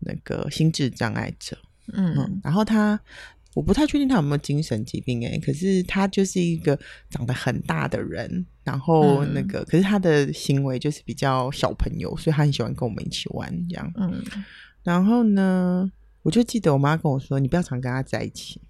[0.00, 1.58] 那个心智障碍者，
[1.92, 2.98] 嗯，嗯，然后他，
[3.54, 6.78] 我不太确定他有没有精神疾病诶，可是他就是一个
[7.10, 14.22] 长得很大的人，然后那个，嗯、可是他的行为就是比较小朋友，所以他很喜欢跟我们一起玩这样，嗯，
[14.82, 15.90] 然后呢，
[16.22, 18.60] 我就记得我妈跟我说，你不要常跟他在一起。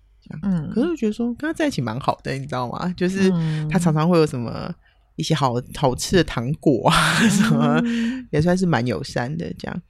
[0.42, 2.92] 嗯，可是我觉得说跟他在一起蛮好的，你知道吗？
[2.96, 3.30] 就是
[3.70, 4.72] 他常常会有什么
[5.16, 7.82] 一些好好吃的糖果啊，嗯、什么
[8.30, 9.82] 也算是蛮友善的这样。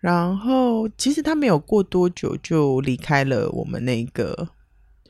[0.00, 4.48] 然后其实他没有过多久就离开了我们那个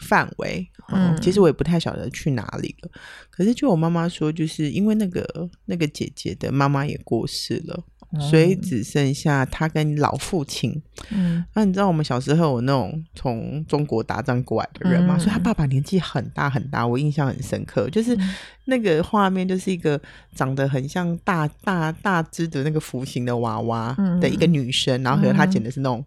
[0.01, 2.91] 范围，嗯，其实我也不太晓得去哪里了。
[3.31, 7.85] 可是就我妈妈说，就是因为那个那个姐姐的妈妈也过世了。
[8.21, 10.83] 所以只剩下他跟老父亲。
[11.11, 15.17] 嗯，那、啊、你知道我们小时候有那种从中国打仗过来的人吗？
[15.17, 17.89] 嗯、所以他爸爸年纪很大很大，我印象很深刻。
[17.91, 18.17] 就是
[18.65, 20.01] 那个画面，就是一个
[20.35, 26.05] 长得很像大大大只的那个弧形的娃娃的一个女生，嗯、然后和他剪的是那种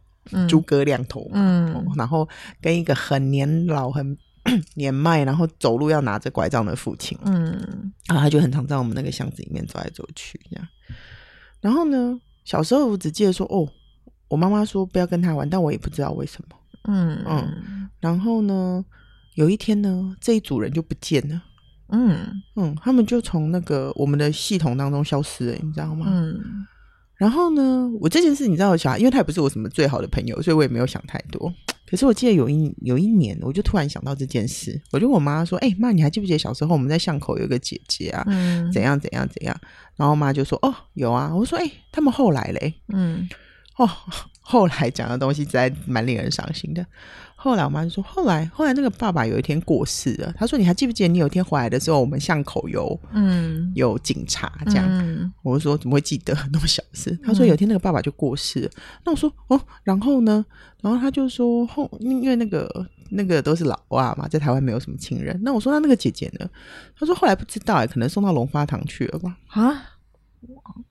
[0.47, 2.27] 诸葛亮头，嗯，然后
[2.61, 4.17] 跟一个很年老很
[4.75, 10.67] 年迈，然后走路要拿着拐杖的父亲，嗯，然后他就很常在我们那个巷子里面走来走去，这样。
[11.61, 13.67] 然后呢，小时候我只记得说，哦，
[14.27, 16.55] 我妈妈说不要跟他玩，但我也不知道为什么。
[16.83, 17.89] 嗯嗯。
[17.99, 18.83] 然后呢，
[19.35, 21.41] 有一天呢，这一组人就不见了。
[21.91, 26.05] 嗯嗯，他们就从那个我们的系统当中消失了，你知道吗？
[26.09, 26.39] 嗯。
[27.15, 31.53] 然后呢，我这件事你知道，小孩，因为他也不是我什么最好的朋友，所以我也没有想太多。
[31.89, 38.23] 可是我记得有一有一年，我就突然想到这件事，我就跟我妈说：“哎、欸，妈，你还记不记得小时候我们在巷口有一个姐姐啊？
[38.27, 39.59] 嗯、怎样怎样怎样？”
[39.97, 43.27] 然后我妈就说：“哦，有啊。”我说：“哎、欸，他们后来嘞？”嗯，
[43.77, 43.89] 哦，
[44.39, 46.85] 后来讲的东西实在蛮令人伤心的。
[47.41, 58.67] 后来我妈就说：“后来，后来那个爸爸有一天过世了。”他说：“你还记不记得你有一天回来的时候，我们巷口有嗯有警察这样？”嗯、我就说：“怎么会记得那么小事？”他说：“有一天那个爸爸就过世了。
[58.75, 60.45] 嗯”那我说：“哦，然后呢？”
[60.83, 66.49] 然后他就说：“后因为那个那个都是老外嘛，在台湾没有什么亲人。”那我说：“那那个姐姐呢？”
[66.99, 69.81] 他说：“后来不知道哎，可能送到龙发堂去了吧？”啊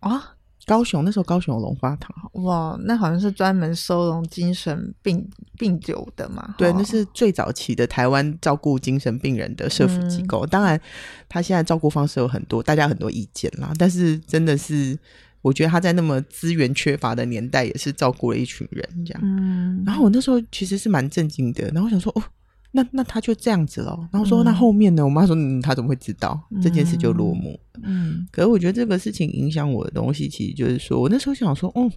[0.00, 0.34] 啊！
[0.68, 2.14] 高雄那时候高雄有龙发堂，
[2.44, 6.54] 哇，那好像是专门收容精神病病友的嘛。
[6.58, 10.44] 对，那是最早期的台湾照顾精神病人的社福机构。
[10.44, 10.80] 嗯、当然，
[11.28, 13.72] 他现在照顾方式有很多，大家很多意见啦。
[13.78, 14.96] 但是真的是，
[15.40, 19.20] 我觉得他在那么资源缺乏的年代，也是照顾了一群人这样。
[19.24, 22.22] 嗯，然后我那时候其实是蛮震惊的，然后我想说，哦。
[22.70, 25.02] 那那他就这样子了，然后说、嗯、那后面呢？
[25.02, 27.58] 我妈说，嗯，他怎么会知道、嗯、这件事就落幕？
[27.82, 31.90] 嗯，可是我觉得这个事情影响我的东西，其实就是说我那时候想说，哦，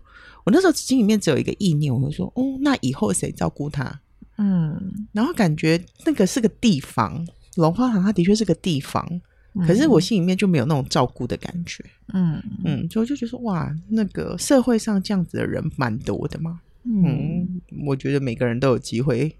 [0.46, 4.00] 我那时候心里面只有一个意念，我会说，哦，那以后谁照顾他？
[4.38, 9.06] 嗯，然后感觉那个是个地方，龙花堂，它的确是个地方，
[9.54, 11.84] 嗯、可是我心里面就没有那种照顾的感觉。
[12.14, 16.62] 嗯嗯，所以我就觉得说，哇，那个社会上这样子的人蛮多的嘛。
[16.84, 19.36] 嗯，嗯，我觉得每个人都有机会。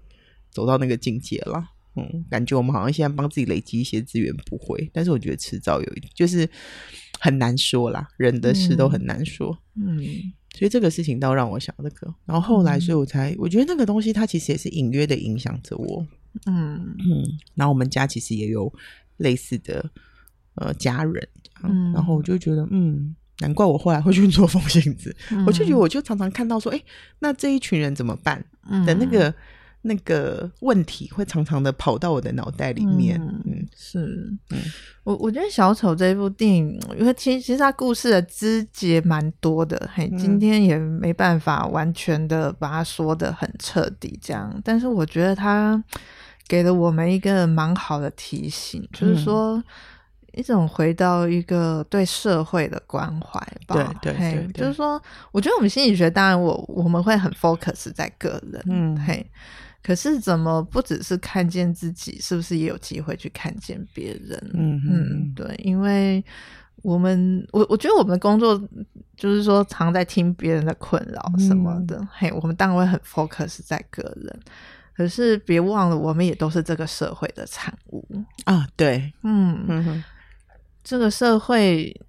[0.52, 1.64] 走到那个境界了，
[1.96, 6.48] 嗯，感觉我们好像现在帮自己累积一些资源，不会，但是我觉得迟早有一，就是
[7.18, 9.98] 很难说啦，人的事都很难说，嗯，
[10.54, 16.06] 所以这个事情倒让我想那个，然后后来，所以我才，我觉得那个东西它其实也是隐约的影响着我，
[16.46, 16.76] 嗯。
[16.98, 17.24] 嗯，
[17.54, 18.72] 然后我们家其实也有
[19.16, 19.90] 类似的
[20.56, 21.28] 呃家人，
[21.62, 26.82] 嗯，然后我就觉得，嗯，难怪我后来会去做风信子，嗯、我就觉得我就常常看到说，哎，
[27.18, 28.44] 那这一群人怎么办？
[28.86, 29.34] 的那个。
[29.82, 33.68] 那个问题会常常的跑到我的脑袋里面，嗯，嗯。
[33.74, 34.58] 是，嗯，
[35.02, 45.82] 我我觉得小丑这部电影，因为其实其实它故事的枝节蛮多的，嘿，今天也没办法完全的把它说得很彻底，这样，但是我觉得它
[46.46, 49.62] 给了我们一个蛮好的提醒，就是说
[50.32, 55.00] 一种回到一个对社会的关怀吧，对对对，对，就是说，
[55.32, 59.26] 我觉得我们心理学当然我我们会很 focus 在个人，嗯，嘿。
[59.82, 62.20] 可是，怎么不只是看见自己？
[62.20, 64.50] 是不是也有机会去看见别人？
[64.54, 66.24] 嗯嗯，对，因为
[66.82, 68.56] 我们，我我觉得我们的工作
[69.16, 71.98] 就是说，常在听别人的困扰什么的。
[71.98, 74.40] 嗯、嘿，我们当然会很 focus 在个人，
[74.94, 78.06] 可是别忘了，我们也都是这个社会的产物
[78.44, 78.68] 啊。
[78.76, 80.04] 对，嗯，嗯哼
[80.84, 82.00] 这个社会。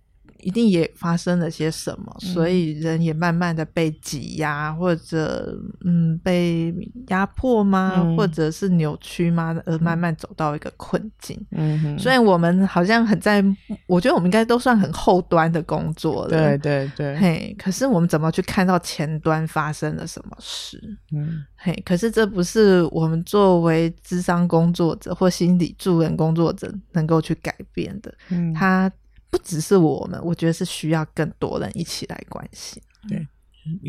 [0.43, 6.73] 一定也发生了些什么，所以人也慢慢的被挤压，或者嗯被
[7.07, 7.93] 压迫吗？
[7.95, 9.55] 嗯、或者是扭曲吗？
[9.65, 11.39] 而慢慢走到一个困境。
[11.51, 13.43] 嗯哼，虽然我们好像很在，
[13.87, 16.29] 我觉得我们应该都算很后端的工作了。
[16.29, 20.81] 对对对，嘿，可是我们怎么去看到前端发生了什么事？
[21.13, 28.13] 嗯，嘿，可是这不是我们作为智商工作者或心理助人工作者能够去改变的。
[28.29, 28.91] 嗯，他。
[29.33, 32.79] 不只是我们，我觉得是需要更多人一起来关心。
[33.09, 33.27] 对，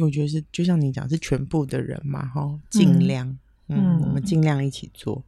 [0.01, 3.29] 我觉得是就像你讲，是全部的人嘛，哈，尽量，
[3.69, 5.23] 嗯，嗯，我们尽量一起做。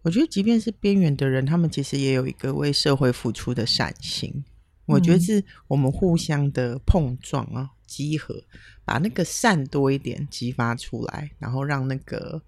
[0.00, 4.42] 我觉得，即便是边缘的人，他们其实也有一个为社会付出的善心。
[4.86, 8.42] 我觉得是我们互相的碰撞啊，集合，
[8.86, 12.40] 把那个善多一点激发出来，然后让那个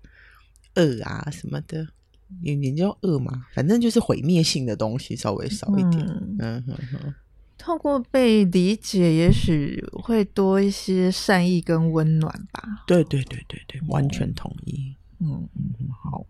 [0.76, 1.86] 恶啊什么的。
[2.42, 3.46] 你你叫恶嘛？
[3.54, 6.06] 反正就是毁灭性的东西稍微少一点。
[6.06, 7.14] 嗯，嗯哼哼。
[7.58, 12.84] 透过被理解，也许会多一些善意跟温暖吧。
[12.86, 14.94] 对对对对对，完全同意。
[15.18, 16.24] 嗯嗯，好，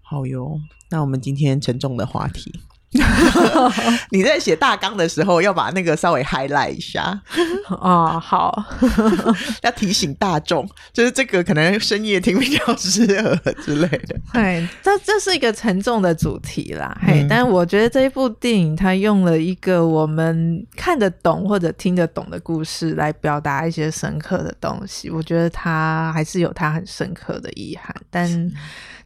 [0.00, 0.58] 好哟。
[0.88, 2.58] 那我们今天沉重的话题。
[4.10, 7.22] 你在写大纲的时候要把那个稍微 highlight 一下啊、
[8.16, 8.64] 哦，好，
[9.62, 14.16] 要提醒大众，就是这个可能深夜听比较适合之类的。
[14.32, 28.50] 嘿，这这是一个沉重的主题啦，嘿，嗯、但我觉得这一部电影它用了一个我们看得懂或者听得懂的故事来表达一些深刻的东西，我觉得它还是有它很深刻的意涵，但。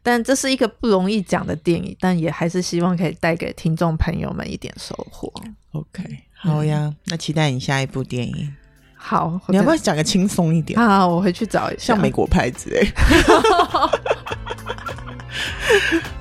[0.04, 5.32] 但这是一个不容易讲的电影，但也还是希望可以带给听众朋友们一点收获。
[5.72, 8.54] OK，好呀，嗯、那期待你下一部电影。
[8.94, 10.78] 好，你要不要讲个轻松一点？
[10.78, 12.86] 啊，我回去找一下，像美国牌子哎。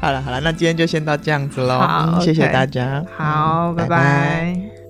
[0.02, 1.80] 好了好了，那今天就先到这样子喽。
[1.80, 3.06] 好，谢谢大家。
[3.16, 4.83] 好，拜拜。